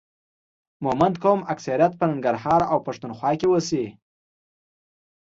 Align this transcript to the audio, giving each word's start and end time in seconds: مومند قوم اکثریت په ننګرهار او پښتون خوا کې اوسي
مومند 0.83 1.15
قوم 1.23 1.39
اکثریت 1.53 1.93
په 1.99 2.05
ننګرهار 2.11 2.61
او 2.71 2.77
پښتون 2.87 3.11
خوا 3.17 3.31
کې 3.39 3.47
اوسي 3.49 3.85